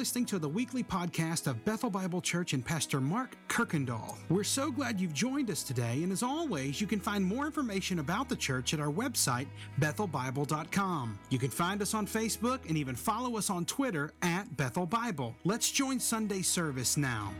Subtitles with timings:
[0.00, 4.16] listening to the weekly podcast of Bethel Bible Church and Pastor Mark Kirkendall.
[4.30, 7.98] We're so glad you've joined us today, and as always, you can find more information
[7.98, 9.46] about the church at our website,
[9.78, 11.18] bethelbible.com.
[11.28, 15.36] You can find us on Facebook and even follow us on Twitter at Bethel Bible.
[15.44, 17.34] Let's join Sunday service now.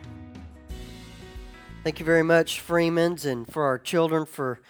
[1.82, 4.61] Thank you very much, Freemans, and for our children for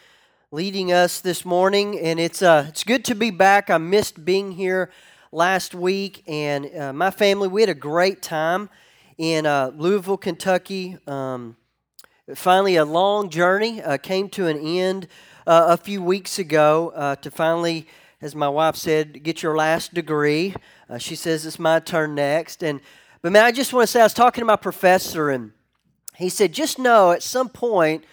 [0.52, 1.98] leading us this morning.
[1.98, 3.68] And it's uh, it's good to be back.
[3.68, 4.92] I missed being here
[5.32, 8.68] last week, and uh, my family, we had a great time
[9.16, 10.98] in uh, Louisville, Kentucky.
[11.06, 11.56] Um,
[12.34, 15.06] finally, a long journey uh, came to an end
[15.46, 17.86] uh, a few weeks ago uh, to finally,
[18.20, 20.54] as my wife said, get your last degree.
[20.88, 22.64] Uh, she says it's my turn next.
[22.64, 22.80] And
[23.22, 25.52] but man, I just want to say I was talking to my professor, and
[26.16, 28.04] he said, just know at some point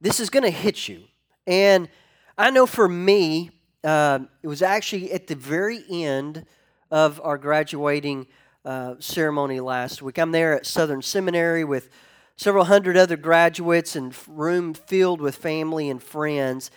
[0.00, 1.04] this is going to hit you.
[1.46, 1.88] And
[2.36, 3.50] I know for me,
[3.82, 6.44] uh, it was actually at the very end
[6.90, 8.26] of our graduating
[8.64, 10.18] uh, ceremony last week.
[10.18, 11.90] I'm there at Southern Seminary with
[12.36, 16.70] several hundred other graduates and room filled with family and friends.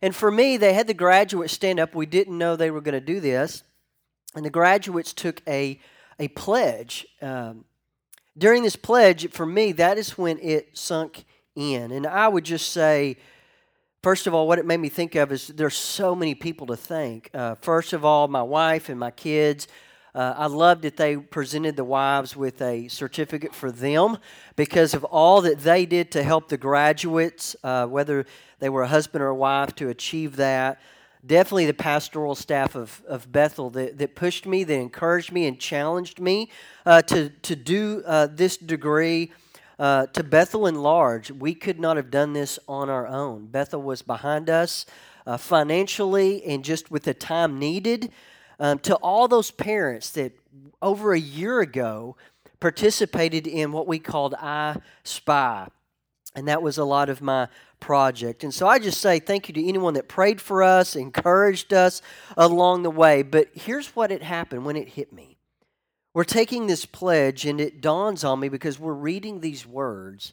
[0.00, 1.94] And for me, they had the graduates stand up.
[1.94, 3.64] We didn't know they were going to do this.
[4.34, 5.80] And the graduates took a,
[6.18, 7.06] a pledge.
[7.20, 7.64] Um,
[8.36, 11.24] during this pledge, for me, that is when it sunk
[11.56, 11.90] in.
[11.90, 13.16] And I would just say,
[14.00, 16.76] First of all, what it made me think of is there's so many people to
[16.76, 17.30] thank.
[17.34, 19.66] Uh, first of all, my wife and my kids.
[20.14, 24.18] Uh, I loved that they presented the wives with a certificate for them
[24.54, 28.24] because of all that they did to help the graduates, uh, whether
[28.60, 30.80] they were a husband or a wife, to achieve that.
[31.26, 35.58] Definitely the pastoral staff of, of Bethel that, that pushed me, that encouraged me, and
[35.58, 36.50] challenged me
[36.86, 39.32] uh, to, to do uh, this degree
[39.78, 43.46] uh, to Bethel and large, we could not have done this on our own.
[43.46, 44.86] Bethel was behind us
[45.26, 48.10] uh, financially and just with the time needed.
[48.60, 50.32] Um, to all those parents that
[50.82, 52.16] over a year ago
[52.60, 55.68] participated in what we called I Spy.
[56.34, 57.48] And that was a lot of my
[57.80, 58.44] project.
[58.44, 62.02] And so I just say thank you to anyone that prayed for us, encouraged us
[62.36, 63.22] along the way.
[63.22, 65.37] But here's what it happened when it hit me.
[66.18, 70.32] We're taking this pledge, and it dawns on me because we're reading these words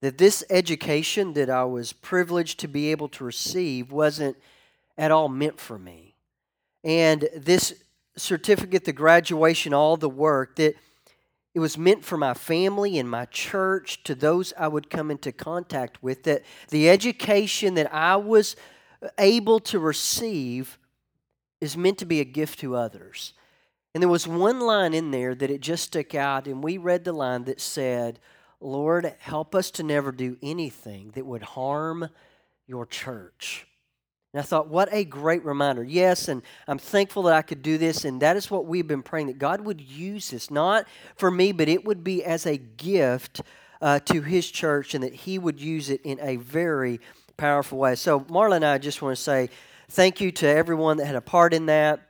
[0.00, 4.36] that this education that I was privileged to be able to receive wasn't
[4.98, 6.16] at all meant for me.
[6.82, 7.80] And this
[8.16, 10.74] certificate, the graduation, all the work, that
[11.54, 15.30] it was meant for my family and my church, to those I would come into
[15.30, 18.56] contact with, that the education that I was
[19.00, 20.76] uh, able to receive
[21.60, 23.32] is meant to be a gift to others.
[23.94, 27.04] And there was one line in there that it just stuck out, and we read
[27.04, 28.18] the line that said,
[28.60, 32.08] Lord, help us to never do anything that would harm
[32.66, 33.66] your church.
[34.32, 35.84] And I thought, what a great reminder.
[35.84, 39.02] Yes, and I'm thankful that I could do this, and that is what we've been
[39.02, 42.56] praying that God would use this, not for me, but it would be as a
[42.56, 43.42] gift
[43.80, 47.00] uh, to His church, and that He would use it in a very
[47.36, 47.94] powerful way.
[47.94, 49.50] So, Marla and I just want to say
[49.88, 52.08] thank you to everyone that had a part in that.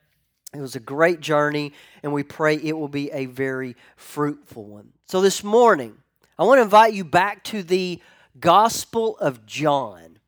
[0.55, 1.73] It was a great journey,
[2.03, 4.93] and we pray it will be a very fruitful one.
[5.07, 5.97] So, this morning,
[6.39, 8.01] I want to invite you back to the
[8.39, 10.19] Gospel of John.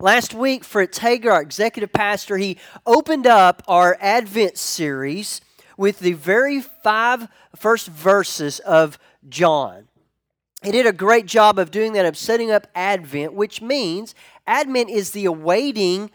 [0.00, 5.40] Last week, Fritz Hager, our executive pastor, he opened up our Advent series
[5.76, 8.98] with the very five first verses of
[9.28, 9.88] John.
[10.62, 14.14] He did a great job of doing that, of setting up Advent, which means
[14.46, 16.10] Advent is the awaiting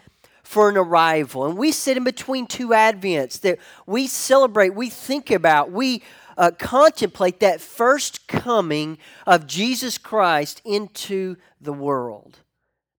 [0.52, 1.46] for an arrival.
[1.46, 6.02] And we sit in between two Advents that we celebrate, we think about, we
[6.36, 12.40] uh, contemplate that first coming of Jesus Christ into the world.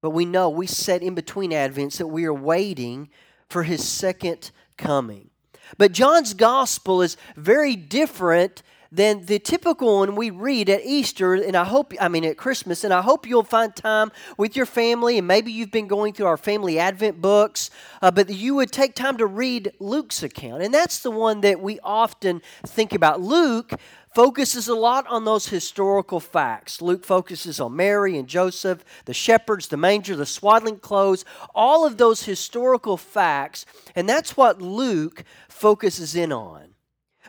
[0.02, 3.10] But we know we sit in between Advents that we are waiting
[3.50, 5.30] for his second coming.
[5.78, 11.56] But John's gospel is very different than the typical one we read at Easter, and
[11.58, 15.18] I hope, I mean, at Christmas, and I hope you'll find time with your family,
[15.18, 17.72] and maybe you've been going through our family Advent books,
[18.04, 20.62] uh, but you would take time to read Luke's account.
[20.62, 23.20] And that's the one that we often think about.
[23.20, 23.74] Luke
[24.14, 26.80] focuses a lot on those historical facts.
[26.80, 31.26] Luke focuses on Mary and Joseph, the shepherds, the manger, the swaddling clothes,
[31.56, 33.66] all of those historical facts,
[33.96, 36.76] and that's what Luke focuses in on.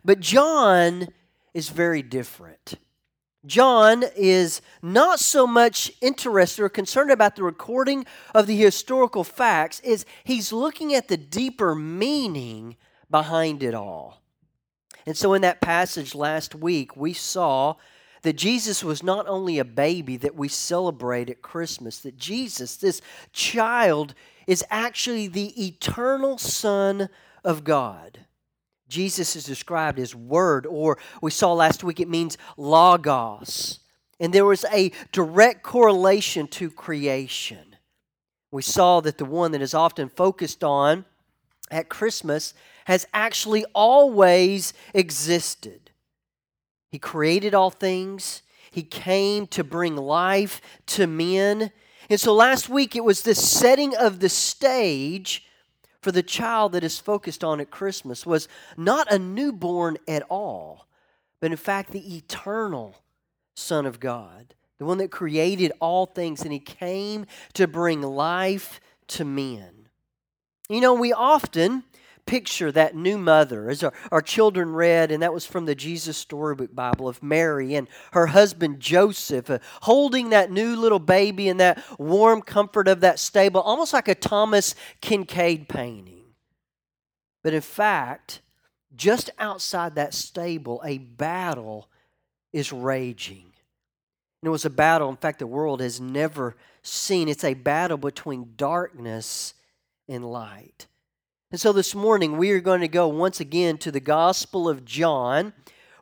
[0.05, 1.08] But John
[1.55, 2.75] is very different.
[3.47, 9.81] John is not so much interested or concerned about the recording of the historical facts
[9.81, 12.77] is he's looking at the deeper meaning
[13.11, 14.23] behind it all.
[15.06, 17.77] And so in that passage last week we saw
[18.23, 23.03] that Jesus was not only a baby that we celebrate at Christmas, that Jesus, this
[23.33, 24.15] child,
[24.47, 27.11] is actually the eternal Son
[27.45, 28.21] of God.
[28.88, 33.81] Jesus is described as Word, or we saw last week it means Logos.
[34.20, 37.76] And there was a direct correlation to creation.
[38.50, 41.04] We saw that the one that is often focused on
[41.70, 42.54] at Christmas
[42.84, 45.90] has actually always existed.
[46.90, 51.72] He created all things, He came to bring life to men.
[52.10, 55.44] And so last week it was the setting of the stage
[56.05, 58.47] for the child that is focused on at Christmas was
[58.77, 60.87] not a newborn at all,
[61.41, 62.97] but in fact the eternal
[63.56, 67.25] Son of God, the one that created all things, and He came
[67.55, 69.89] to bring life to men.
[70.69, 71.85] You know, we often
[72.26, 76.17] picture that new mother as our, our children read, and that was from the Jesus
[76.17, 81.59] Storybook Bible of Mary and her husband Joseph uh, holding that new little baby in
[81.59, 86.25] that warm comfort of that stable, almost like a Thomas Kinkade painting.
[87.43, 88.41] But in fact,
[88.94, 91.88] just outside that stable, a battle
[92.53, 93.53] is raging.
[94.41, 97.29] And it was a battle, in fact, the world has never seen.
[97.29, 99.55] It's a battle between darkness
[100.09, 100.87] and light.
[101.55, 104.85] And so this morning, we are going to go once again to the Gospel of
[104.85, 105.53] John.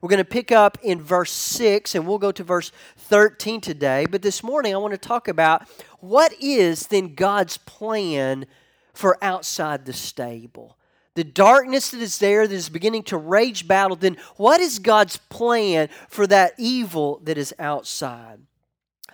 [0.00, 4.06] We're going to pick up in verse 6 and we'll go to verse 13 today.
[4.10, 5.68] But this morning, I want to talk about
[6.00, 8.46] what is then God's plan
[8.94, 10.78] for outside the stable
[11.16, 15.18] the darkness that is there that is beginning to rage battle, then what is God's
[15.18, 18.40] plan for that evil that is outside?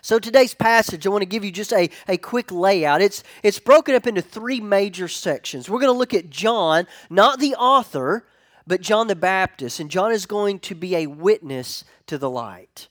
[0.03, 3.03] So today's passage, I want to give you just a, a quick layout.
[3.03, 5.69] It's, it's broken up into three major sections.
[5.69, 8.27] We're going to look at John, not the author,
[8.67, 9.81] but John the Baptist.
[9.81, 12.89] And John is going to be a witness to the light.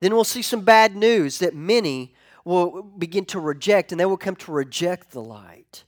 [0.00, 4.16] Then we'll see some bad news that many will begin to reject, and they will
[4.16, 5.84] come to reject the light.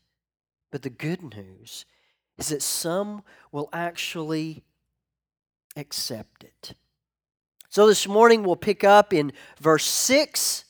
[0.71, 1.85] But the good news
[2.39, 3.23] is that some
[3.53, 4.65] will actually
[5.77, 6.75] accept it.
[7.73, 10.67] So this morning we'll pick up in verse 6.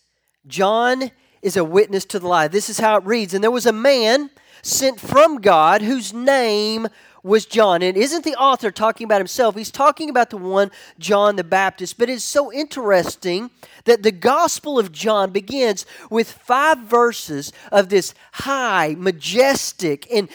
[0.47, 1.11] John
[1.43, 2.47] is a witness to the lie.
[2.47, 3.35] This is how it reads.
[3.35, 4.31] And there was a man
[4.63, 6.87] sent from God whose name
[7.25, 7.83] was John.
[7.83, 9.57] And isn't the author talking about himself?
[9.57, 11.99] He's talking about the one, John the Baptist.
[11.99, 13.51] But it's so interesting
[13.83, 20.29] that the Gospel of John begins with five verses of this high, majestic, and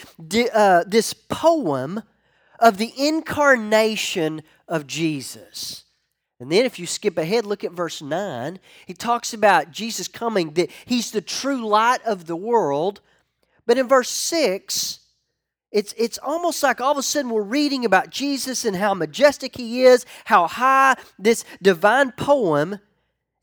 [0.53, 2.03] uh, this poem
[2.59, 5.85] of the incarnation of Jesus.
[6.39, 8.59] And then, if you skip ahead, look at verse 9.
[8.85, 13.01] He talks about Jesus coming, that he's the true light of the world.
[13.65, 14.99] But in verse 6,
[15.71, 19.57] it's, it's almost like all of a sudden we're reading about Jesus and how majestic
[19.57, 22.79] he is, how high this divine poem.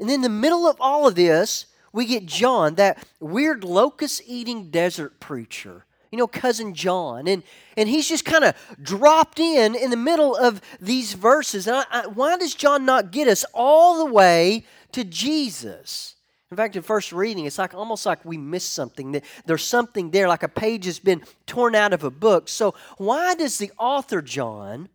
[0.01, 4.71] And in the middle of all of this, we get John, that weird locust eating
[4.71, 7.27] desert preacher, you know, cousin John.
[7.27, 7.43] And,
[7.77, 11.67] and he's just kind of dropped in in the middle of these verses.
[11.67, 16.15] And I, I, why does John not get us all the way to Jesus?
[16.53, 19.11] In fact, in first reading, it's like almost like we missed something.
[19.11, 22.49] That there's something there, like a page has been torn out of a book.
[22.49, 24.89] So why does the author John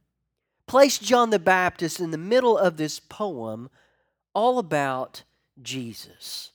[0.68, 3.70] place John the Baptist in the middle of this poem
[4.34, 5.24] all about
[5.62, 6.54] Jesus?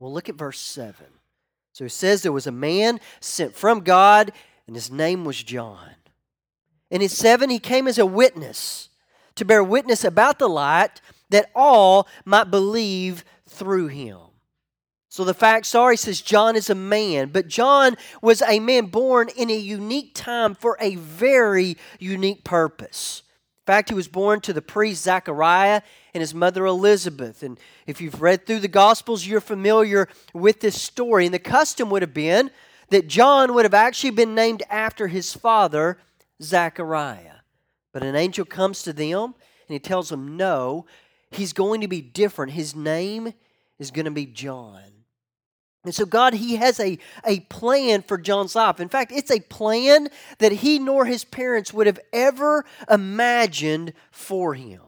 [0.00, 1.06] Well, look at verse 7.
[1.78, 4.32] So he says there was a man sent from God,
[4.66, 5.90] and his name was John.
[6.90, 8.88] And in 7, he came as a witness
[9.36, 14.18] to bear witness about the light that all might believe through him.
[15.08, 18.86] So the facts are, he says, John is a man, but John was a man
[18.86, 23.22] born in a unique time for a very unique purpose.
[23.68, 25.82] Fact, he was born to the priest Zachariah
[26.14, 27.42] and his mother Elizabeth.
[27.42, 31.26] And if you've read through the Gospels, you're familiar with this story.
[31.26, 32.50] And the custom would have been
[32.88, 35.98] that John would have actually been named after his father,
[36.42, 37.40] Zachariah.
[37.92, 39.34] But an angel comes to them
[39.68, 40.86] and he tells them, no,
[41.30, 42.52] he's going to be different.
[42.52, 43.34] His name
[43.78, 44.97] is going to be John.
[45.88, 48.78] And so, God, He has a, a plan for John's life.
[48.78, 54.52] In fact, it's a plan that he nor his parents would have ever imagined for
[54.52, 54.82] him.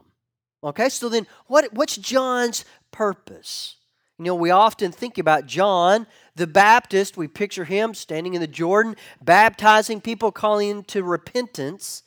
[0.63, 3.77] Okay, so then what, what's John's purpose?
[4.19, 6.05] You know, we often think about John
[6.35, 7.17] the Baptist.
[7.17, 12.03] We picture him standing in the Jordan, baptizing people, calling to repentance.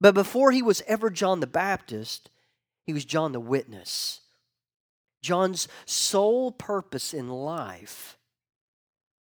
[0.00, 2.30] But before he was ever John the Baptist,
[2.86, 4.20] he was John the Witness.
[5.22, 8.17] John's sole purpose in life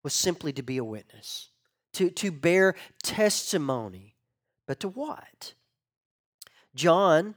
[0.06, 1.50] was simply to be a witness,
[1.92, 4.16] to, to bear testimony.
[4.68, 5.54] But to what?
[6.76, 7.36] John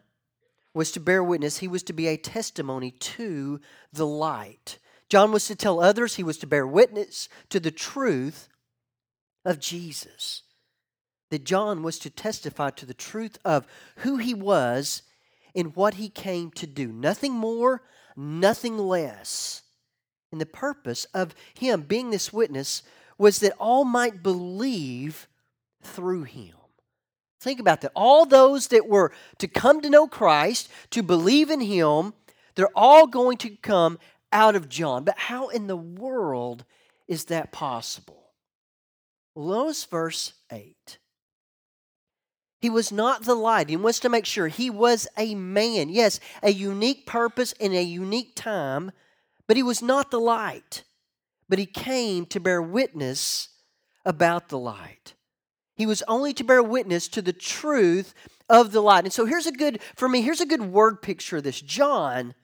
[0.75, 3.60] was to bear witness, he was to be a testimony to
[3.92, 4.78] the light.
[5.08, 8.48] John was to tell others, he was to bear witness to the truth
[9.44, 10.42] of Jesus.
[11.30, 15.02] that John was to testify to the truth of who he was
[15.54, 16.88] and what he came to do.
[16.92, 17.82] Nothing more,
[18.16, 19.62] nothing less.
[20.30, 22.82] And the purpose of him being this witness
[23.16, 25.26] was that all might believe
[25.82, 26.54] through him.
[27.40, 27.92] Think about that.
[27.94, 32.12] All those that were to come to know Christ, to believe in him,
[32.54, 33.99] they're all going to come
[34.32, 35.04] out of John.
[35.04, 36.64] But how in the world
[37.06, 38.32] is that possible?
[39.35, 40.99] Well, notice verse 8.
[42.61, 43.68] He was not the light.
[43.68, 45.88] He wants to make sure he was a man.
[45.88, 48.90] Yes, a unique purpose in a unique time,
[49.49, 50.85] but he was not the light.
[51.49, 53.49] But he came to bear witness
[54.05, 55.14] about the light.
[55.75, 58.14] He was only to bear witness to the truth
[58.49, 59.05] of the light.
[59.05, 61.61] And so here's a good, for me, here's a good word picture of this.
[61.61, 62.35] John,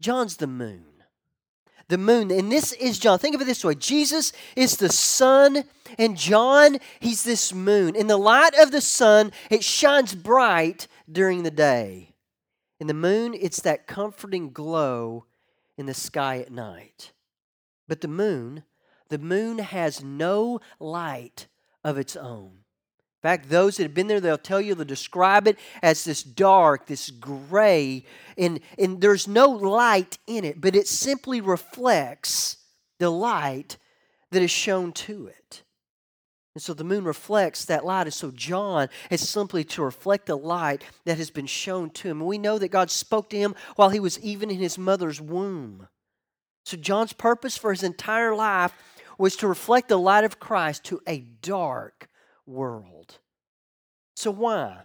[0.00, 0.86] John's the moon
[1.92, 2.30] the moon.
[2.30, 3.18] And this is John.
[3.18, 5.64] Think of it this way Jesus is the sun,
[5.98, 7.94] and John, he's this moon.
[7.94, 12.14] In the light of the sun, it shines bright during the day.
[12.80, 15.26] In the moon, it's that comforting glow
[15.76, 17.12] in the sky at night.
[17.88, 18.64] But the moon,
[19.08, 21.46] the moon has no light
[21.84, 22.62] of its own.
[23.22, 26.24] In fact, those that have been there, they'll tell you, they'll describe it as this
[26.24, 28.04] dark, this gray,
[28.36, 32.56] and, and there's no light in it, but it simply reflects
[32.98, 33.76] the light
[34.32, 35.62] that is shown to it.
[36.54, 38.06] And so the moon reflects that light.
[38.06, 42.20] And so John is simply to reflect the light that has been shown to him.
[42.20, 45.20] And we know that God spoke to him while he was even in his mother's
[45.20, 45.88] womb.
[46.64, 48.72] So John's purpose for his entire life
[49.18, 52.08] was to reflect the light of Christ to a dark
[52.46, 53.18] world.
[54.16, 54.82] So, why?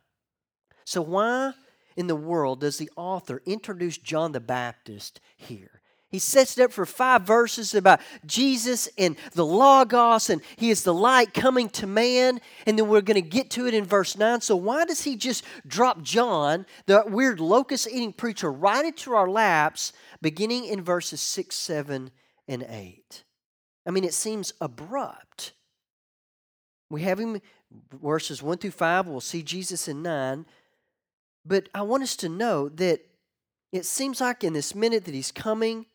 [0.85, 1.53] So, why
[1.95, 5.76] in the world does the author introduce John the Baptist here?
[6.09, 10.83] He sets it up for five verses about Jesus and the Logos, and he is
[10.83, 12.39] the light coming to man.
[12.65, 14.39] And then we're going to get to it in verse 9.
[14.39, 19.29] So, why does he just drop John, the weird locust eating preacher, right into our
[19.29, 22.11] laps, beginning in verses 6, 7,
[22.47, 23.23] and 8?
[23.85, 25.53] I mean, it seems abrupt.
[26.89, 27.41] We have him
[28.01, 29.07] verses 1 through 5.
[29.07, 30.45] We'll see Jesus in 9.
[31.45, 33.01] But I want us to know that
[33.73, 35.85] it seems like in this minute that he's coming,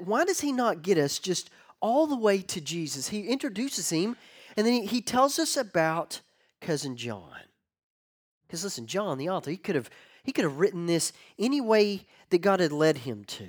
[0.00, 3.08] why does he not get us just all the way to Jesus?
[3.08, 4.16] He introduces him
[4.56, 6.20] and then he, he tells us about
[6.60, 7.40] cousin John.
[8.46, 9.90] Because listen, John, the author, he could have
[10.24, 13.48] he could have written this any way that God had led him to,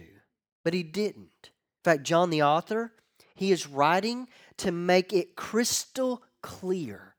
[0.64, 1.30] but he didn't.
[1.44, 2.94] In fact, John the author,
[3.36, 7.16] he is writing to make it crystal clear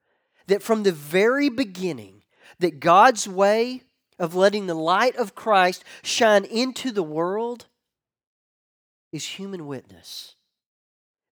[0.46, 2.22] that from the very beginning,
[2.58, 3.82] that God's way
[4.18, 7.66] of letting the light of Christ shine into the world
[9.14, 10.34] is human witness.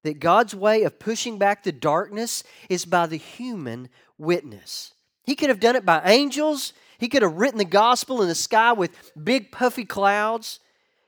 [0.04, 4.94] That God's way of pushing back the darkness is by the human witness.
[5.24, 6.72] He could have done it by angels.
[6.98, 10.60] He could have written the gospel in the sky with big puffy clouds.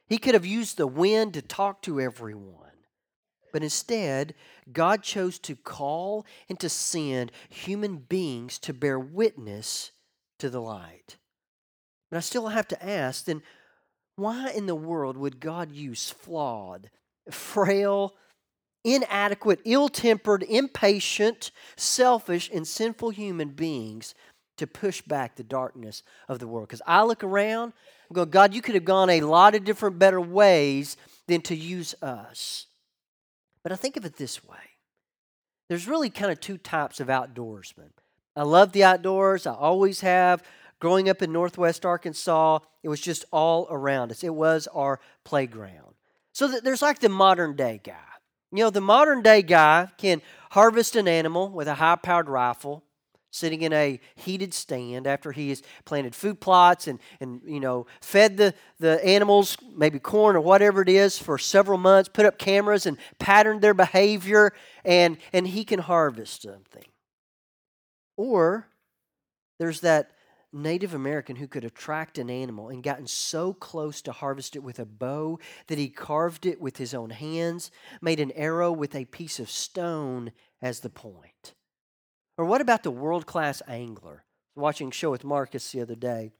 [0.08, 2.60] He could have used the wind to talk to everyone.
[3.52, 4.34] But instead,
[4.72, 9.92] God chose to call and to send human beings to bear witness
[10.40, 11.18] to the light.
[12.10, 13.42] But I still have to ask then,
[14.16, 16.90] why in the world would God use flawed,
[17.30, 18.14] frail,
[18.84, 24.14] inadequate, ill tempered, impatient, selfish, and sinful human beings
[24.56, 26.68] to push back the darkness of the world?
[26.68, 27.72] Because I look around
[28.08, 31.56] and go, God, you could have gone a lot of different better ways than to
[31.56, 32.66] use us.
[33.62, 34.58] But I think of it this way
[35.68, 37.90] there's really kind of two types of outdoorsmen.
[38.36, 40.42] I love the outdoors, I always have.
[40.80, 45.94] Growing up in Northwest Arkansas, it was just all around us, it was our playground.
[46.32, 47.94] So there's like the modern day guy.
[48.50, 52.84] You know, the modern day guy can harvest an animal with a high powered rifle
[53.34, 57.84] sitting in a heated stand after he has planted food plots and, and you know
[58.00, 62.38] fed the, the animals maybe corn or whatever it is for several months put up
[62.38, 64.52] cameras and patterned their behavior
[64.84, 66.86] and and he can harvest something
[68.16, 68.68] or
[69.58, 70.12] there's that
[70.54, 74.62] Native American who could have tracked an animal and gotten so close to harvest it
[74.62, 77.70] with a bow that he carved it with his own hands,
[78.00, 80.32] made an arrow with a piece of stone
[80.62, 81.54] as the point.
[82.38, 84.24] Or what about the world class angler?
[84.56, 86.30] Watching a show with Marcus the other day.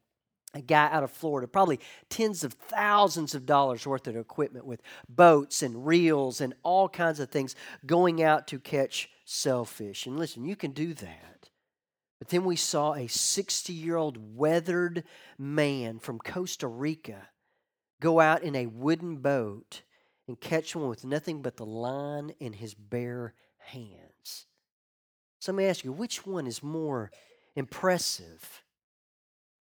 [0.55, 4.83] A guy out of Florida, probably tens of thousands of dollars worth of equipment with
[5.09, 10.07] boats and reels and all kinds of things going out to catch sailfish.
[10.07, 11.51] And listen, you can do that.
[12.19, 15.05] But then we saw a 60 year old weathered
[15.39, 17.29] man from Costa Rica
[18.01, 19.83] go out in a wooden boat
[20.27, 24.47] and catch one with nothing but the line in his bare hands.
[25.41, 27.11] So let me ask you, which one is more
[27.55, 28.63] impressive?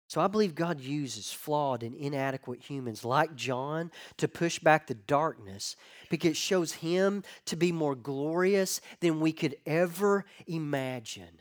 [0.09, 4.95] So I believe God uses flawed and inadequate humans like John to push back the
[4.95, 5.77] darkness
[6.09, 11.41] because it shows him to be more glorious than we could ever imagine.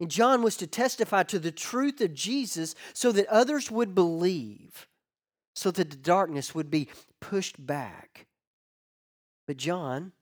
[0.00, 4.88] And John was to testify to the truth of Jesus so that others would believe,
[5.54, 6.88] so that the darkness would be
[7.20, 8.26] pushed back.
[9.46, 10.12] But John,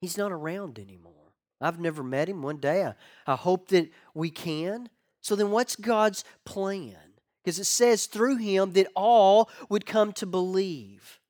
[0.00, 1.12] he's not around anymore.
[1.60, 2.42] I've never met him.
[2.42, 2.94] One day I,
[3.26, 4.88] I hope that we can.
[5.20, 6.96] So then, what's God's plan?
[7.42, 11.20] Because it says through him that all would come to believe.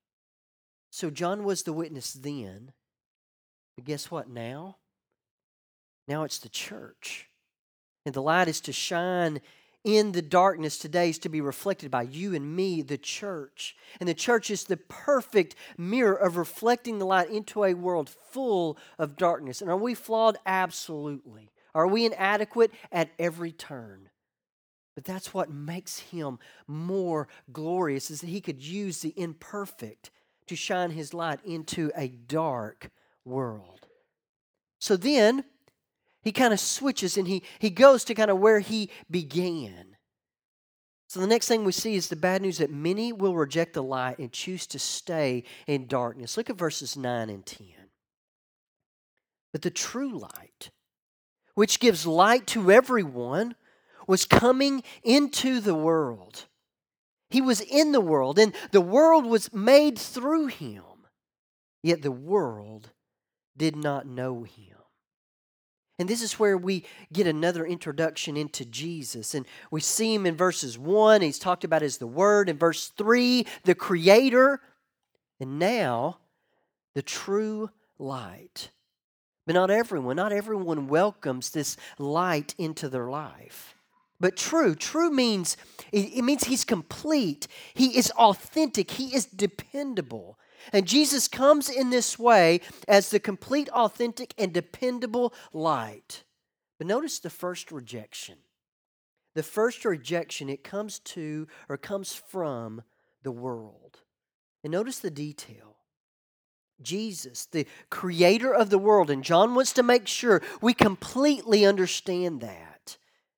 [0.91, 2.73] So John was the witness then.
[3.77, 4.77] But guess what now?
[6.07, 7.29] Now it's the church.
[8.05, 9.41] And the light is to shine
[9.85, 13.77] in the darkness today is to be reflected by you and me, the church.
[14.01, 18.79] And the church is the perfect mirror of reflecting the light into a world full
[18.99, 19.61] of darkness.
[19.61, 20.39] And are we flawed?
[20.47, 21.51] Absolutely.
[21.75, 22.73] Are we inadequate?
[22.91, 24.09] At every turn.
[24.95, 30.11] But that's what makes him more glorious is that he could use the imperfect
[30.47, 32.91] to shine his light into a dark
[33.25, 33.87] world.
[34.79, 35.45] So then
[36.25, 39.97] he kind of switches and he, he goes to kind of where he began.
[41.07, 43.83] So the next thing we see is the bad news that many will reject the
[43.83, 46.37] light and choose to stay in darkness.
[46.37, 47.67] Look at verses 9 and 10.
[49.53, 50.71] But the true light,
[51.55, 53.55] which gives light to everyone,
[54.09, 56.47] was coming into the world.
[57.31, 60.83] He was in the world, and the world was made through him.
[61.83, 62.91] Yet the world
[63.57, 64.74] did not know him.
[65.99, 69.35] And this is where we get another introduction into Jesus.
[69.35, 72.49] And we see him in verses 1, he's talked about as the Word.
[72.49, 74.61] In verse 3, the Creator.
[75.41, 76.19] And now,
[76.95, 78.71] the true light.
[79.47, 83.77] But not everyone, not everyone welcomes this light into their life.
[84.21, 85.57] But true, true means
[85.93, 87.47] it means he's complete.
[87.75, 88.93] He is authentic.
[88.93, 90.39] He is dependable.
[90.73, 96.25] And Jesus comes in this way as the complete, authentic, and dependable light.
[96.79, 98.37] But notice the first rejection.
[99.35, 102.83] The first rejection, it comes to or comes from
[103.23, 104.01] the world.
[104.63, 105.77] And notice the detail.
[106.83, 109.11] Jesus, the creator of the world.
[109.11, 112.97] And John wants to make sure we completely understand that.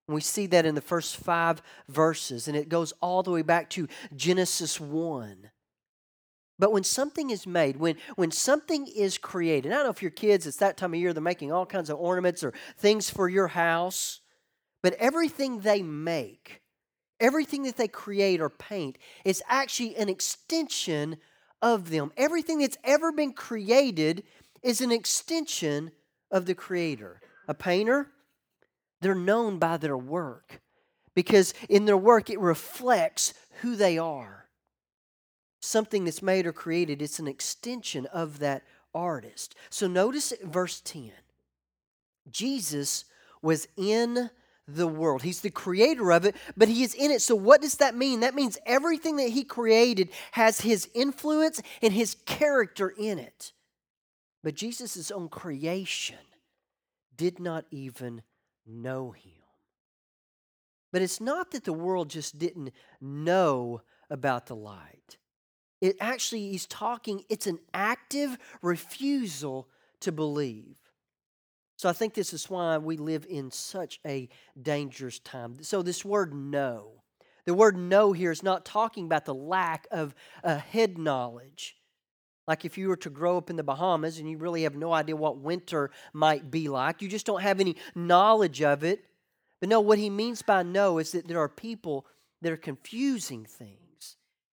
[0.08, 3.68] We see that in the first five verses, and it goes all the way back
[3.70, 5.50] to Genesis 1.
[6.58, 10.10] But when something is made, when, when something is created, I don't know if your
[10.10, 13.28] kids, it's that time of year, they're making all kinds of ornaments or things for
[13.28, 14.20] your house,
[14.82, 16.62] but everything they make,
[17.20, 21.18] everything that they create or paint, is actually an extension
[21.60, 22.12] of them.
[22.16, 24.22] Everything that's ever been created
[24.62, 25.90] is an extension
[26.30, 27.20] of the Creator.
[27.48, 28.08] A painter,
[29.00, 30.60] they're known by their work
[31.14, 34.45] because in their work it reflects who they are.
[35.66, 38.62] Something that's made or created, it's an extension of that
[38.94, 39.56] artist.
[39.68, 41.10] So notice verse 10
[42.30, 43.04] Jesus
[43.42, 44.30] was in
[44.68, 45.22] the world.
[45.22, 47.20] He's the creator of it, but he is in it.
[47.20, 48.20] So, what does that mean?
[48.20, 53.52] That means everything that he created has his influence and his character in it.
[54.44, 56.16] But Jesus' own creation
[57.16, 58.22] did not even
[58.64, 59.32] know him.
[60.92, 65.16] But it's not that the world just didn't know about the light.
[65.80, 69.68] It actually, he's talking, it's an active refusal
[70.00, 70.76] to believe.
[71.76, 74.28] So I think this is why we live in such a
[74.60, 75.62] dangerous time.
[75.62, 77.02] So, this word know,
[77.44, 81.76] the word know here is not talking about the lack of uh, head knowledge.
[82.48, 84.92] Like if you were to grow up in the Bahamas and you really have no
[84.92, 89.04] idea what winter might be like, you just don't have any knowledge of it.
[89.60, 92.06] But no, what he means by know is that there are people
[92.42, 93.85] that are confusing things.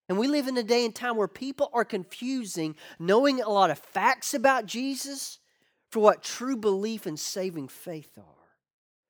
[0.10, 3.72] And we live in a day and time where people are confusing knowing a lot
[3.72, 5.40] of facts about Jesus
[5.90, 8.24] for what true belief and saving faith are.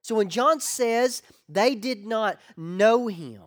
[0.01, 3.41] So when John says they did not know him,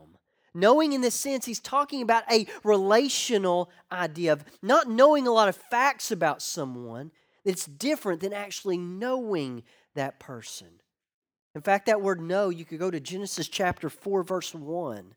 [0.55, 5.49] knowing in this sense, he's talking about a relational idea of not knowing a lot
[5.49, 7.13] of facts about someone
[7.45, 9.63] that's different than actually knowing
[9.95, 10.81] that person.
[11.55, 15.15] In fact, that word know, you could go to Genesis chapter 4, verse 1.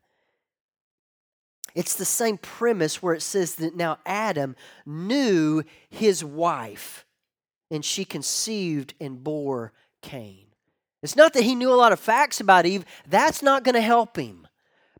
[1.74, 7.04] It's the same premise where it says that now Adam knew his wife
[7.70, 10.46] and she conceived and bore Cain.
[11.02, 13.80] It's not that he knew a lot of facts about Eve, that's not going to
[13.80, 14.46] help him.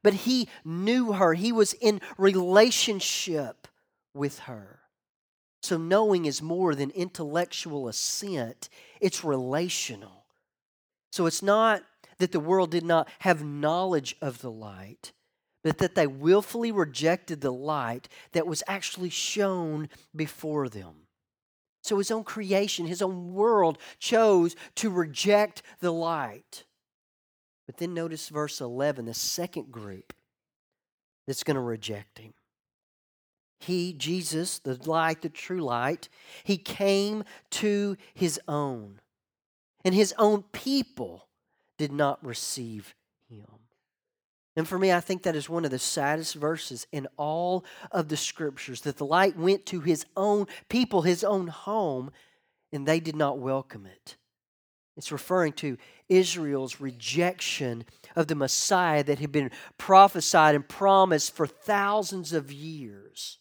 [0.02, 3.68] But he knew her, he was in relationship
[4.14, 4.80] with her.
[5.62, 10.24] So knowing is more than intellectual assent, it's relational.
[11.12, 11.82] So it's not
[12.18, 15.12] that the world did not have knowledge of the light,
[15.62, 20.94] but that they willfully rejected the light that was actually shown before them.
[21.82, 26.64] So his own creation, his own world chose to reject the light.
[27.66, 30.12] But then notice verse 11, the second group
[31.26, 32.34] that's going to reject him.
[33.60, 36.08] He, Jesus, the light, the true light,
[36.44, 39.00] he came to his own.
[39.84, 41.28] And his own people
[41.78, 42.94] did not receive
[43.30, 43.59] him.
[44.60, 48.08] And for me, I think that is one of the saddest verses in all of
[48.08, 52.10] the scriptures that the light went to his own people, his own home,
[52.70, 54.16] and they did not welcome it.
[54.98, 55.78] It's referring to
[56.10, 63.38] Israel's rejection of the Messiah that had been prophesied and promised for thousands of years.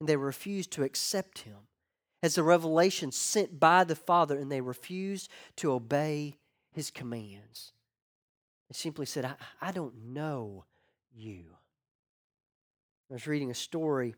[0.00, 1.68] And they refused to accept him
[2.22, 6.36] as a revelation sent by the Father, and they refused to obey
[6.74, 7.72] his commands.
[8.68, 10.64] They simply said, I, I don't know
[11.14, 11.44] you.
[13.10, 14.14] I was reading a story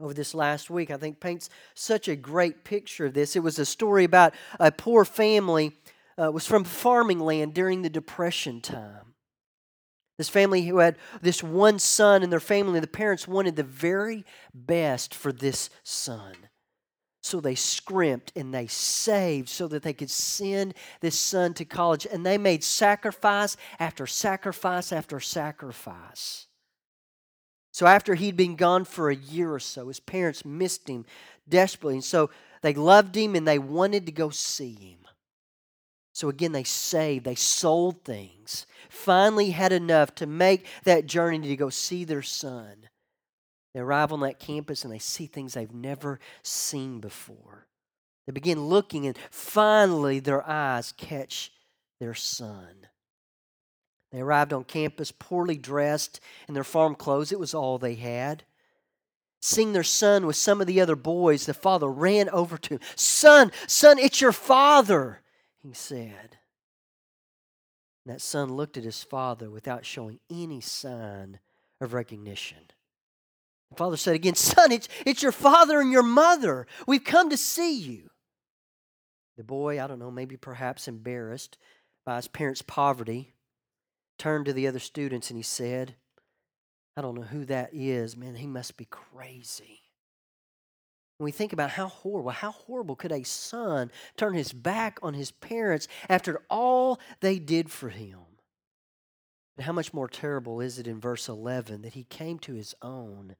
[0.00, 3.34] over this last week, I think paints such a great picture of this.
[3.34, 5.76] It was a story about a poor family,
[6.16, 9.14] uh, was from farming land during the Depression time.
[10.16, 14.24] This family who had this one son in their family, the parents wanted the very
[14.52, 16.34] best for this son.
[17.28, 22.06] So they scrimped and they saved so that they could send this son to college.
[22.10, 26.46] And they made sacrifice after sacrifice after sacrifice.
[27.70, 31.04] So after he'd been gone for a year or so, his parents missed him
[31.46, 31.96] desperately.
[31.96, 32.30] And so
[32.62, 35.00] they loved him and they wanted to go see him.
[36.14, 41.56] So again, they saved, they sold things, finally had enough to make that journey to
[41.56, 42.88] go see their son.
[43.78, 47.68] They arrive on that campus and they see things they've never seen before.
[48.26, 51.52] They begin looking, and finally, their eyes catch
[52.00, 52.88] their son.
[54.10, 57.30] They arrived on campus poorly dressed in their farm clothes.
[57.30, 58.42] It was all they had.
[59.40, 62.80] Seeing their son with some of the other boys, the father ran over to him.
[62.96, 65.20] Son, son, it's your father,
[65.62, 66.38] he said.
[68.04, 71.38] And that son looked at his father without showing any sign
[71.80, 72.72] of recognition.
[73.70, 76.66] The father said again, Son, it's, it's your father and your mother.
[76.86, 78.10] We've come to see you.
[79.36, 81.58] The boy, I don't know, maybe perhaps embarrassed
[82.04, 83.34] by his parents' poverty,
[84.18, 85.94] turned to the other students and he said,
[86.96, 88.16] I don't know who that is.
[88.16, 89.82] Man, he must be crazy.
[91.18, 95.14] When we think about how horrible, how horrible could a son turn his back on
[95.14, 98.18] his parents after all they did for him?
[99.56, 102.74] But how much more terrible is it in verse 11 that he came to his
[102.82, 103.36] own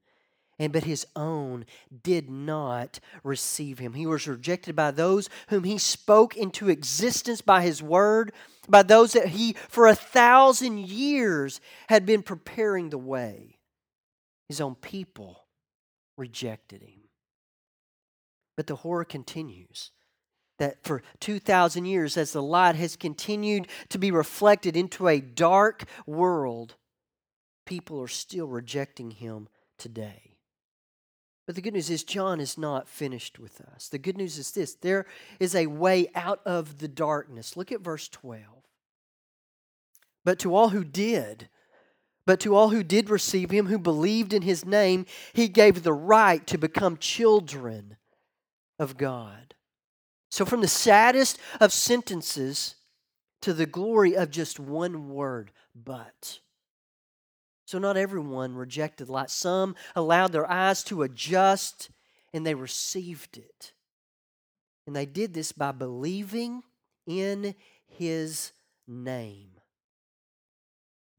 [0.59, 1.65] and but his own
[2.03, 3.93] did not receive him.
[3.93, 8.33] He was rejected by those whom he spoke into existence by his word,
[8.67, 13.57] by those that he for a thousand years had been preparing the way.
[14.49, 15.45] His own people
[16.17, 17.07] rejected him.
[18.57, 19.91] But the horror continues
[20.57, 25.85] that for 2,000 years, as the light has continued to be reflected into a dark
[26.05, 26.75] world,
[27.65, 30.28] people are still rejecting him today.
[31.49, 33.87] But the good news is, John is not finished with us.
[33.87, 35.07] The good news is this there
[35.39, 37.57] is a way out of the darkness.
[37.57, 38.43] Look at verse 12.
[40.23, 41.49] But to all who did,
[42.27, 45.91] but to all who did receive him, who believed in his name, he gave the
[45.91, 47.97] right to become children
[48.77, 49.55] of God.
[50.29, 52.75] So, from the saddest of sentences
[53.41, 56.41] to the glory of just one word, but.
[57.69, 59.29] So, not everyone rejected light.
[59.29, 61.91] Some allowed their eyes to adjust
[62.33, 63.73] and they received it.
[64.87, 66.63] And they did this by believing
[67.05, 67.53] in
[67.85, 68.53] his
[68.87, 69.51] name.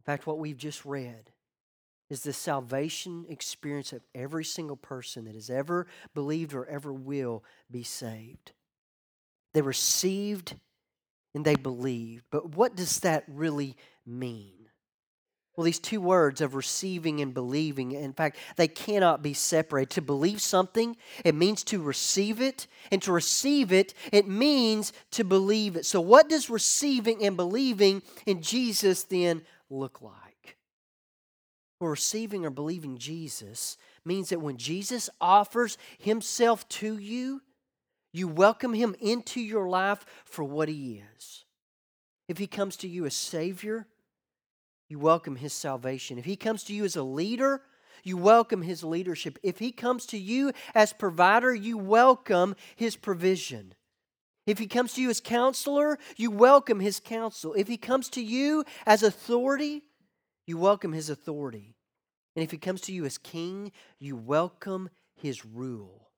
[0.01, 1.31] In fact, what we've just read
[2.09, 7.45] is the salvation experience of every single person that has ever believed or ever will
[7.71, 8.51] be saved.
[9.55, 10.57] They received
[11.33, 12.25] and they believed.
[12.33, 14.60] But what does that really mean?
[15.61, 19.91] Well, these two words of receiving and believing, in fact, they cannot be separated.
[19.91, 22.67] To believe something, it means to receive it.
[22.91, 25.85] And to receive it, it means to believe it.
[25.85, 30.57] So, what does receiving and believing in Jesus then look like?
[31.79, 37.43] Well, receiving or believing Jesus means that when Jesus offers himself to you,
[38.15, 41.45] you welcome him into your life for what he is.
[42.31, 43.87] If he comes to you as Savior,
[44.91, 46.19] you welcome his salvation.
[46.19, 47.63] If he comes to you as a leader,
[48.03, 49.39] you welcome his leadership.
[49.41, 53.75] If he comes to you as provider, you welcome his provision.
[54.47, 57.55] If he comes to you as counselor, you welcome his counsel.
[57.55, 59.85] If he comes to you as authority,
[60.45, 61.77] you welcome his authority.
[62.35, 66.11] And if he comes to you as king, you welcome his rule.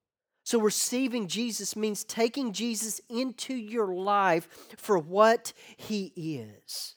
[0.44, 6.96] So, receiving Jesus means taking Jesus into your life for what he is.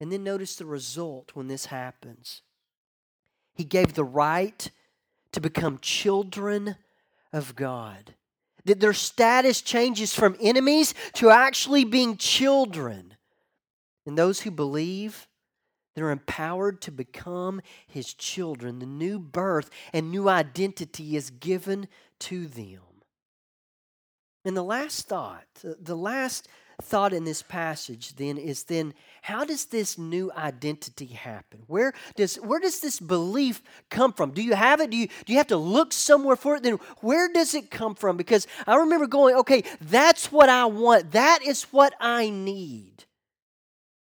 [0.00, 2.42] And then notice the result when this happens.
[3.54, 4.70] He gave the right
[5.32, 6.76] to become children
[7.32, 8.14] of God.
[8.64, 13.14] That their status changes from enemies to actually being children.
[14.06, 15.28] And those who believe,
[15.94, 18.78] they're empowered to become his children.
[18.78, 21.88] The new birth and new identity is given
[22.20, 22.80] to them.
[24.44, 26.48] And the last thought, the last
[26.80, 31.62] thought in this passage then is then how does this new identity happen?
[31.66, 34.30] Where does where does this belief come from?
[34.32, 34.90] Do you have it?
[34.90, 36.62] Do you do you have to look somewhere for it?
[36.62, 38.16] Then where does it come from?
[38.16, 41.12] Because i remember going okay that's what i want.
[41.12, 43.04] That is what i need.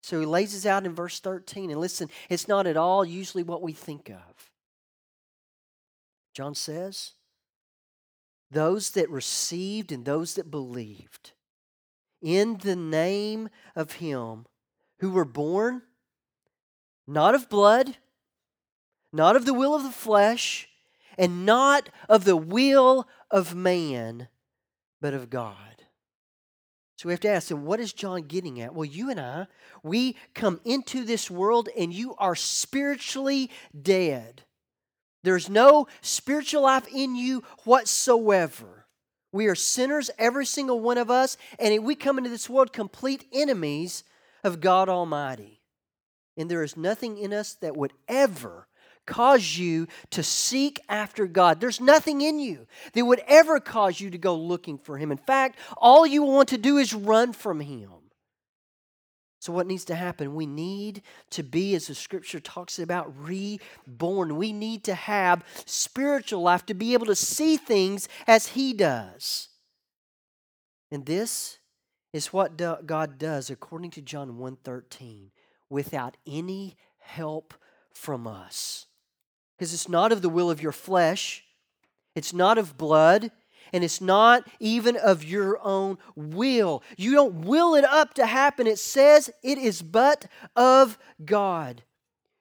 [0.02, 3.42] So he lays this out in verse 13 and listen it's not at all usually
[3.42, 4.50] what we think of.
[6.34, 7.12] John says
[8.50, 11.32] those that received and those that believed
[12.22, 14.46] in the name of Him
[15.00, 15.82] who were born
[17.08, 17.96] not of blood,
[19.12, 20.68] not of the will of the flesh,
[21.16, 24.28] and not of the will of man,
[25.00, 25.56] but of God.
[26.96, 28.74] So we have to ask, and what is John getting at?
[28.74, 29.46] Well, you and I,
[29.82, 33.50] we come into this world and you are spiritually
[33.80, 34.42] dead.
[35.22, 38.77] There's no spiritual life in you whatsoever.
[39.32, 43.26] We are sinners, every single one of us, and we come into this world complete
[43.32, 44.04] enemies
[44.42, 45.60] of God Almighty.
[46.36, 48.68] And there is nothing in us that would ever
[49.06, 51.60] cause you to seek after God.
[51.60, 55.10] There's nothing in you that would ever cause you to go looking for Him.
[55.10, 57.90] In fact, all you want to do is run from Him.
[59.48, 60.34] So, what needs to happen?
[60.34, 64.36] We need to be, as the scripture talks about, reborn.
[64.36, 69.48] We need to have spiritual life to be able to see things as He does.
[70.90, 71.60] And this
[72.12, 75.30] is what God does according to John 1:13
[75.70, 77.54] without any help
[77.94, 78.84] from us.
[79.56, 81.42] Because it's not of the will of your flesh,
[82.14, 83.30] it's not of blood,
[83.72, 86.82] and it's not even of your own will.
[86.96, 88.66] You don't will it up to happen.
[88.66, 90.26] It says it is but
[90.56, 91.82] of God.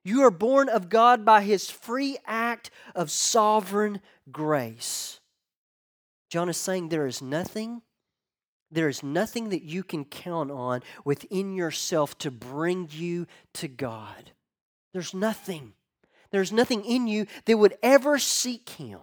[0.04, 4.00] You are born of God by his free act of sovereign
[4.32, 5.20] grace.
[6.30, 7.82] John is saying there is nothing,
[8.72, 14.32] there is nothing that you can count on within yourself to bring you to God.
[14.94, 15.74] There's nothing.
[16.32, 19.00] There's nothing in you that would ever seek him.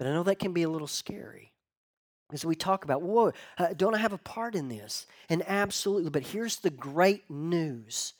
[0.00, 1.52] But I know that can be a little scary.
[2.32, 5.06] As we talk about, whoa, uh, don't I have a part in this?
[5.28, 6.08] And absolutely.
[6.08, 8.14] But here's the great news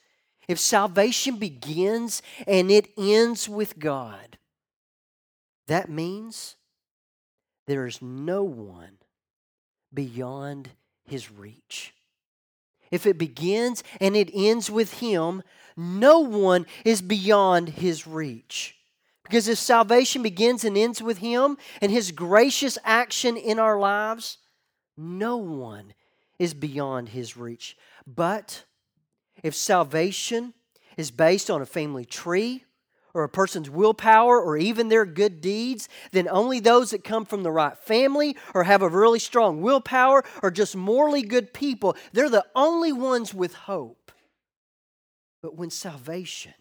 [0.46, 4.36] if salvation begins and it ends with God,
[5.68, 6.56] that means
[7.66, 8.98] there is no one
[9.94, 10.68] beyond
[11.06, 11.94] his reach.
[12.90, 15.42] If it begins and it ends with him,
[15.78, 18.76] no one is beyond his reach.
[19.30, 24.38] Because if salvation begins and ends with Him and His gracious action in our lives,
[24.96, 25.94] no one
[26.40, 27.76] is beyond His reach.
[28.08, 28.64] But
[29.44, 30.52] if salvation
[30.96, 32.64] is based on a family tree,
[33.14, 37.42] or a person's willpower or even their good deeds, then only those that come from
[37.42, 42.30] the right family or have a really strong willpower or just morally good people, they're
[42.30, 44.12] the only ones with hope.
[45.42, 46.54] But when salvation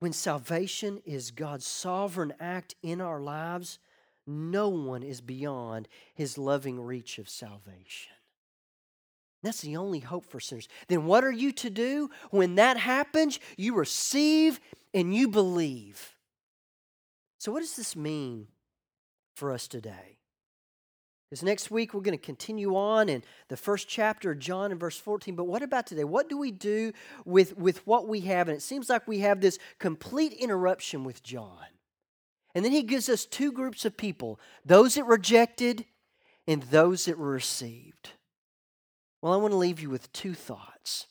[0.00, 3.78] when salvation is God's sovereign act in our lives,
[4.26, 8.12] no one is beyond his loving reach of salvation.
[9.42, 10.68] That's the only hope for sinners.
[10.88, 12.10] Then what are you to do?
[12.30, 14.60] When that happens, you receive
[14.92, 16.16] and you believe.
[17.38, 18.48] So, what does this mean
[19.34, 20.19] for us today?
[21.30, 24.78] Because next week we're going to continue on in the first chapter of John in
[24.78, 25.36] verse 14.
[25.36, 26.02] But what about today?
[26.02, 26.92] What do we do
[27.24, 28.48] with, with what we have?
[28.48, 31.66] And it seems like we have this complete interruption with John.
[32.52, 35.84] And then he gives us two groups of people those that rejected
[36.48, 38.10] and those that were received.
[39.22, 41.06] Well, I want to leave you with two thoughts.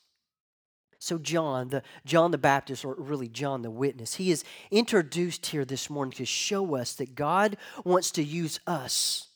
[1.01, 5.63] So John, the John the Baptist, or really John the Witness, he is introduced here
[5.63, 7.55] this morning to show us that God
[7.86, 9.28] wants to use us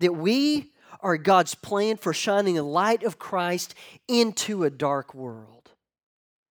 [0.00, 3.74] that we are God's plan for shining the light of Christ
[4.06, 5.70] into a dark world.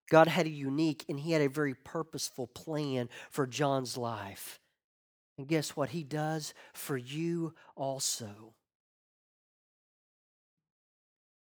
[0.09, 4.59] God had a unique and He had a very purposeful plan for John's life.
[5.37, 5.89] And guess what?
[5.89, 8.53] He does for you also.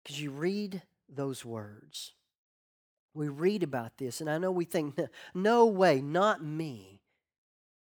[0.02, 2.12] Because you read those words.
[3.14, 4.96] We read about this, and I know we think,
[5.34, 7.00] no way, not me.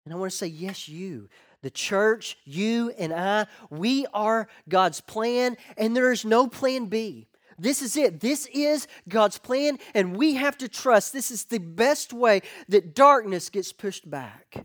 [0.04, 1.28] And I want to say, yes, you.
[1.62, 7.28] The church, you and I, we are God's plan, and there is no plan B.
[7.58, 8.20] This is it.
[8.20, 12.94] This is God's plan, and we have to trust this is the best way that
[12.94, 14.64] darkness gets pushed back.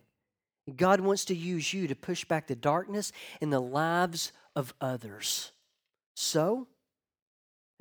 [0.74, 5.52] God wants to use you to push back the darkness in the lives of others.
[6.16, 6.68] So,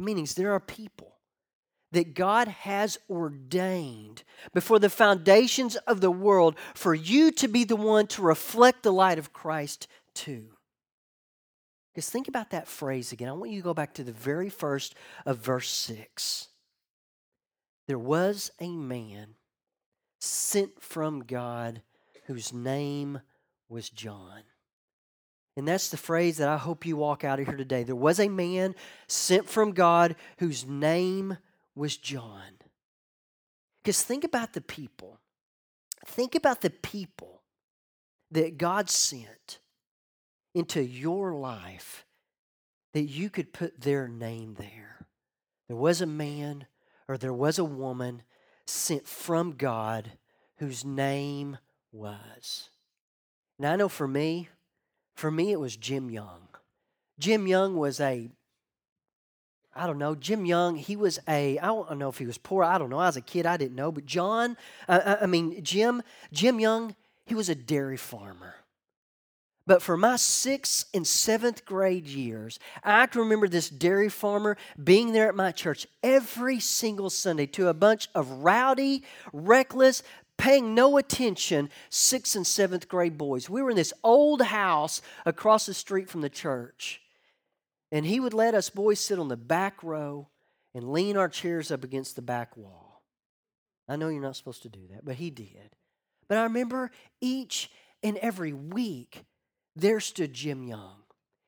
[0.00, 1.13] meanings there are people
[1.94, 7.76] that God has ordained before the foundations of the world for you to be the
[7.76, 10.44] one to reflect the light of Christ to.
[11.92, 13.28] Because think about that phrase again.
[13.28, 16.48] I want you to go back to the very first of verse 6.
[17.86, 19.34] There was a man
[20.18, 21.82] sent from God
[22.26, 23.20] whose name
[23.68, 24.42] was John.
[25.56, 27.84] And that's the phrase that I hope you walk out of here today.
[27.84, 28.74] There was a man
[29.06, 31.38] sent from God whose name
[31.74, 32.58] was John.
[33.82, 35.18] Because think about the people.
[36.06, 37.42] Think about the people
[38.30, 39.58] that God sent
[40.54, 42.04] into your life
[42.92, 45.06] that you could put their name there.
[45.68, 46.66] There was a man
[47.08, 48.22] or there was a woman
[48.66, 50.12] sent from God
[50.58, 51.58] whose name
[51.92, 52.70] was.
[53.58, 54.48] Now, I know for me,
[55.14, 56.48] for me, it was Jim Young.
[57.18, 58.30] Jim Young was a
[59.76, 62.62] I don't know, Jim Young, he was a, I don't know if he was poor,
[62.62, 62.98] I don't know.
[62.98, 63.90] I was a kid, I didn't know.
[63.90, 64.56] But John,
[64.88, 68.54] uh, I mean, Jim, Jim Young, he was a dairy farmer.
[69.66, 75.12] But for my sixth and seventh grade years, I can remember this dairy farmer being
[75.12, 80.02] there at my church every single Sunday to a bunch of rowdy, reckless,
[80.36, 83.48] paying no attention sixth and seventh grade boys.
[83.48, 87.00] We were in this old house across the street from the church.
[87.94, 90.26] And he would let us boys sit on the back row
[90.74, 93.04] and lean our chairs up against the back wall.
[93.88, 95.76] I know you're not supposed to do that, but he did.
[96.28, 97.70] But I remember each
[98.02, 99.22] and every week
[99.76, 101.04] there stood Jim Young.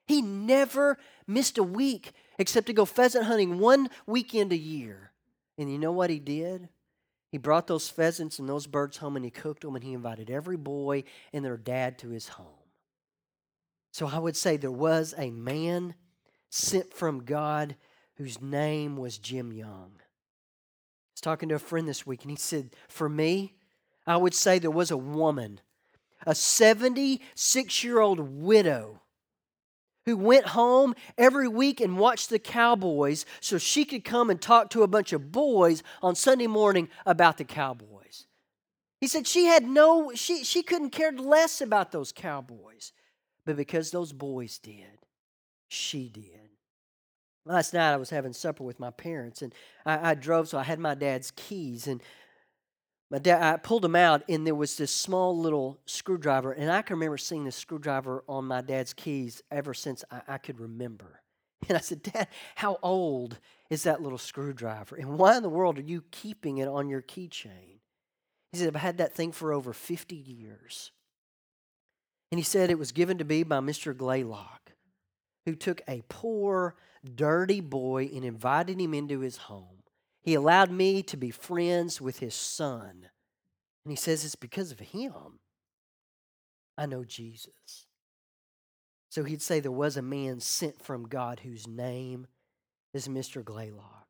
[0.07, 5.11] He never missed a week except to go pheasant hunting one weekend a year.
[5.59, 6.69] And you know what he did?
[7.33, 10.31] He brought those pheasants and those birds home and he cooked them and he invited
[10.31, 12.47] every boy and their dad to his home.
[13.93, 15.97] So I would say there was a man
[16.51, 17.77] sent from God
[18.15, 19.93] whose name was Jim Young.
[19.99, 23.55] I was talking to a friend this week and he said, For me,
[24.07, 25.61] I would say there was a woman,
[26.27, 29.01] a 76 year old widow
[30.07, 34.71] who went home every week and watched the Cowboys so she could come and talk
[34.71, 38.27] to a bunch of boys on Sunday morning about the Cowboys.
[39.01, 42.93] He said she had no, she, she couldn't care less about those Cowboys.
[43.45, 44.96] But because those boys did,
[45.69, 46.51] she did.
[47.45, 50.65] Last night I was having supper with my parents and I, I drove, so I
[50.65, 52.03] had my dad's keys and
[53.11, 56.83] my dad, I pulled them out, and there was this small little screwdriver, and I
[56.83, 61.23] can remember seeing this screwdriver on my dad's keys ever since I, I could remember.
[61.69, 63.39] And I said, Dad, how old
[63.71, 64.95] is that little screwdriver?
[64.95, 67.81] And why in the world are you keeping it on your keychain?
[68.53, 70.93] He said, I've had that thing for over 50 years.
[72.31, 73.97] And he said it was given to me by Mr.
[73.97, 74.75] Glaylock,
[75.47, 76.75] who took a poor,
[77.15, 79.83] dirty boy and invited him into his home.
[80.21, 83.09] He allowed me to be friends with his son.
[83.85, 85.39] And he says it's because of him
[86.79, 87.87] I know Jesus.
[89.09, 92.27] So he'd say there was a man sent from God whose name
[92.93, 93.43] is Mr.
[93.43, 94.07] Glaylock.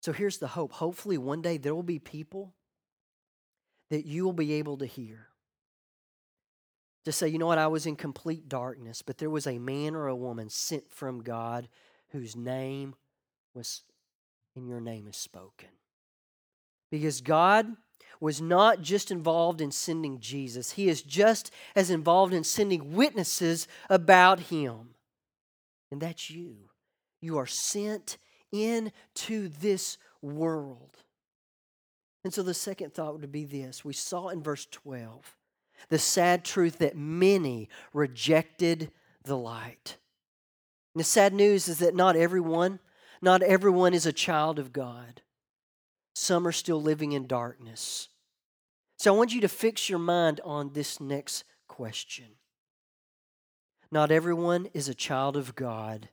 [0.00, 0.72] So here's the hope.
[0.72, 2.54] Hopefully, one day there will be people
[3.90, 5.28] that you will be able to hear.
[7.06, 9.94] To say, you know what, I was in complete darkness, but there was a man
[9.94, 11.68] or a woman sent from God
[12.10, 12.96] whose name
[13.54, 13.82] was
[14.56, 15.68] and your name is spoken.
[16.90, 17.76] Because God
[18.18, 23.68] was not just involved in sending Jesus, He is just as involved in sending witnesses
[23.88, 24.96] about Him.
[25.92, 26.56] And that's you.
[27.20, 28.18] You are sent
[28.50, 30.96] into this world.
[32.24, 35.35] And so the second thought would be this we saw in verse 12
[35.88, 38.90] the sad truth that many rejected
[39.24, 39.96] the light.
[40.94, 42.80] And the sad news is that not everyone
[43.22, 45.22] not everyone is a child of God.
[46.14, 48.08] Some are still living in darkness.
[48.98, 52.26] So I want you to fix your mind on this next question.
[53.90, 56.08] Not everyone is a child of God.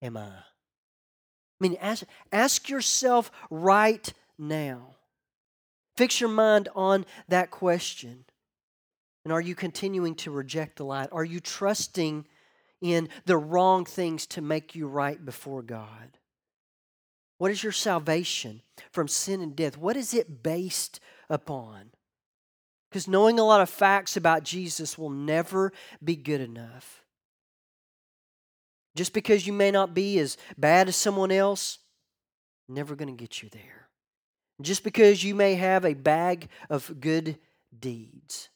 [0.00, 0.20] Am I?
[0.22, 0.42] I
[1.60, 4.96] mean, ask, ask yourself right now.
[5.96, 8.24] Fix your mind on that question.
[9.24, 11.08] And are you continuing to reject the light?
[11.12, 12.26] Are you trusting
[12.80, 16.18] in the wrong things to make you right before God?
[17.38, 19.76] What is your salvation from sin and death?
[19.76, 21.90] What is it based upon?
[22.90, 27.02] Because knowing a lot of facts about Jesus will never be good enough.
[28.94, 31.78] Just because you may not be as bad as someone else,
[32.68, 33.88] never going to get you there.
[34.60, 37.38] Just because you may have a bag of good
[37.76, 38.50] deeds.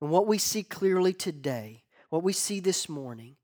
[0.00, 3.36] And what we see clearly today, what we see this morning,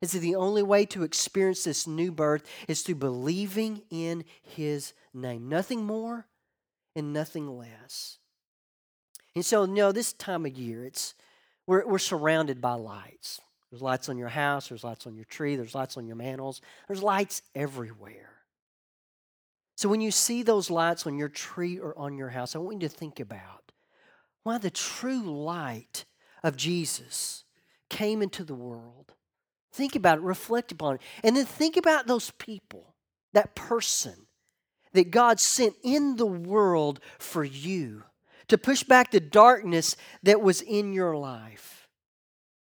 [0.00, 4.92] is that the only way to experience this new birth is through believing in His
[5.14, 5.48] name.
[5.48, 6.26] Nothing more
[6.94, 8.18] and nothing less.
[9.34, 11.14] And so, you know, this time of year, it's
[11.66, 13.40] we're, we're surrounded by lights.
[13.70, 16.60] There's lights on your house, there's lights on your tree, there's lights on your mantles,
[16.86, 18.30] there's lights everywhere.
[19.76, 22.80] So when you see those lights on your tree or on your house, I want
[22.80, 23.63] you to think about
[24.44, 26.04] why the true light
[26.42, 27.44] of Jesus
[27.90, 29.14] came into the world.
[29.72, 32.94] Think about it, reflect upon it, and then think about those people,
[33.32, 34.14] that person
[34.92, 38.04] that God sent in the world for you
[38.48, 41.88] to push back the darkness that was in your life.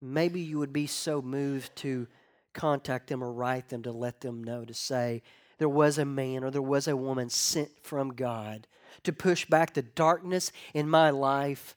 [0.01, 2.07] Maybe you would be so moved to
[2.53, 5.23] contact them or write them to let them know, to say,
[5.57, 8.67] there was a man or there was a woman sent from God
[9.03, 11.75] to push back the darkness in my life,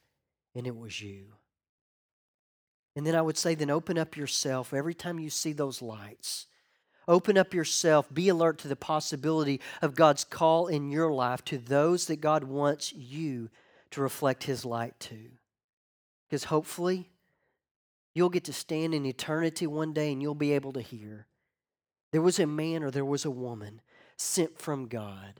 [0.55, 1.25] and it was you.
[2.95, 6.47] And then I would say, then open up yourself every time you see those lights.
[7.07, 8.13] Open up yourself.
[8.13, 12.43] Be alert to the possibility of God's call in your life to those that God
[12.43, 13.49] wants you
[13.91, 15.17] to reflect His light to.
[16.27, 17.09] Because hopefully,
[18.13, 21.25] you'll get to stand in eternity one day and you'll be able to hear
[22.11, 23.81] there was a man or there was a woman
[24.17, 25.39] sent from God,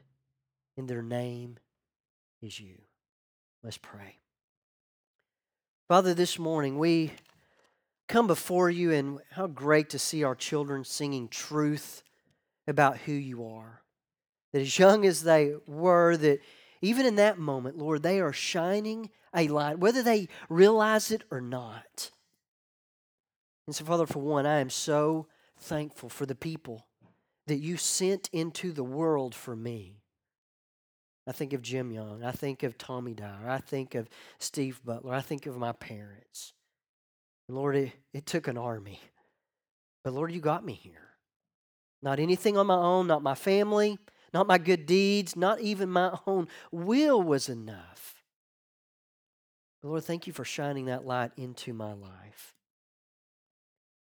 [0.78, 1.58] and their name
[2.42, 2.76] is you.
[3.64, 4.18] Let's pray.
[5.88, 7.12] Father, this morning we
[8.10, 12.04] come before you, and how great to see our children singing truth
[12.68, 13.82] about who you are.
[14.52, 16.40] That as young as they were, that
[16.82, 21.40] even in that moment, Lord, they are shining a light, whether they realize it or
[21.40, 22.10] not.
[23.68, 25.28] And so, Father, for one, I am so
[25.60, 26.88] thankful for the people
[27.46, 30.02] that you sent into the world for me.
[31.30, 32.24] I think of Jim Young.
[32.24, 33.48] I think of Tommy Dyer.
[33.48, 34.10] I think of
[34.40, 35.14] Steve Butler.
[35.14, 36.54] I think of my parents.
[37.48, 39.00] And Lord, it, it took an army.
[40.04, 41.10] But Lord, you got me here.
[42.02, 44.00] Not anything on my own, not my family,
[44.34, 48.24] not my good deeds, not even my own will was enough.
[49.84, 52.56] But Lord, thank you for shining that light into my life.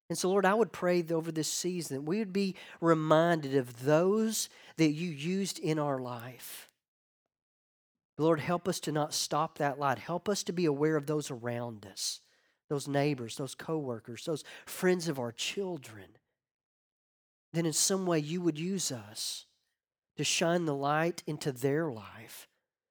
[0.09, 3.55] And so, Lord, I would pray that over this season that we would be reminded
[3.55, 4.49] of those
[4.79, 6.71] that you used in our life.
[8.19, 9.99] Lord, help us to not stop that light.
[9.99, 12.21] Help us to be aware of those around us,
[12.69, 16.07] those neighbors, those coworkers, those friends of our children.
[17.53, 19.47] Then, in some way, you would use us
[20.17, 22.49] to shine the light into their life,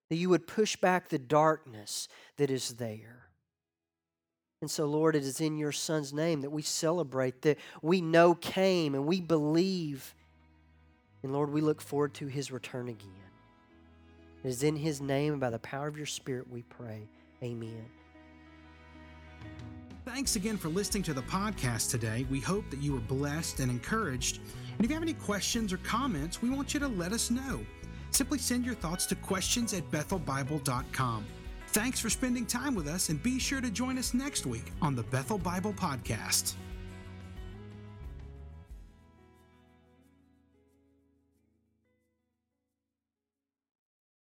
[0.10, 2.08] that you would push back the darkness
[2.38, 3.28] that is there.
[4.62, 8.36] And so, Lord, it is in your Son's name that we celebrate, that we know
[8.36, 10.14] came and we believe.
[11.24, 13.31] And Lord, we look forward to his return again.
[14.44, 17.08] It is in his name and by the power of your Spirit we pray.
[17.44, 17.86] Amen.
[20.06, 22.26] Thanks again for listening to the podcast today.
[22.30, 24.40] We hope that you were blessed and encouraged.
[24.78, 27.64] And if you have any questions or comments, we want you to let us know.
[28.10, 31.26] Simply send your thoughts to questions at bethelbible.com.
[31.68, 34.96] Thanks for spending time with us, and be sure to join us next week on
[34.96, 36.56] the Bethel Bible Podcast.